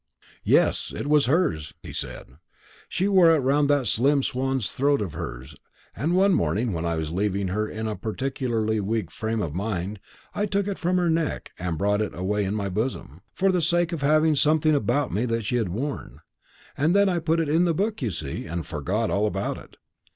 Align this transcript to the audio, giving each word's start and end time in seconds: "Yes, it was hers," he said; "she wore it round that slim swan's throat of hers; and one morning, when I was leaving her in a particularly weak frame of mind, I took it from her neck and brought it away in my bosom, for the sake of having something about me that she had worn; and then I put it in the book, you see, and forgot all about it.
"Yes, 0.43 0.91
it 0.97 1.05
was 1.05 1.27
hers," 1.27 1.75
he 1.83 1.93
said; 1.93 2.39
"she 2.89 3.07
wore 3.07 3.35
it 3.35 3.41
round 3.41 3.69
that 3.69 3.85
slim 3.85 4.23
swan's 4.23 4.71
throat 4.71 4.99
of 4.99 5.13
hers; 5.13 5.55
and 5.95 6.15
one 6.15 6.33
morning, 6.33 6.73
when 6.73 6.85
I 6.87 6.95
was 6.95 7.11
leaving 7.11 7.49
her 7.49 7.69
in 7.69 7.87
a 7.87 7.95
particularly 7.95 8.79
weak 8.79 9.11
frame 9.11 9.43
of 9.43 9.53
mind, 9.53 9.99
I 10.33 10.47
took 10.47 10.67
it 10.67 10.79
from 10.79 10.97
her 10.97 11.11
neck 11.11 11.51
and 11.59 11.77
brought 11.77 12.01
it 12.01 12.15
away 12.15 12.45
in 12.45 12.55
my 12.55 12.67
bosom, 12.67 13.21
for 13.35 13.51
the 13.51 13.61
sake 13.61 13.91
of 13.91 14.01
having 14.01 14.33
something 14.35 14.73
about 14.73 15.11
me 15.11 15.25
that 15.25 15.45
she 15.45 15.57
had 15.57 15.69
worn; 15.69 16.21
and 16.75 16.95
then 16.95 17.07
I 17.07 17.19
put 17.19 17.39
it 17.39 17.47
in 17.47 17.65
the 17.65 17.73
book, 17.75 18.01
you 18.01 18.09
see, 18.09 18.47
and 18.47 18.65
forgot 18.65 19.11
all 19.11 19.27
about 19.27 19.59
it. 19.59 19.77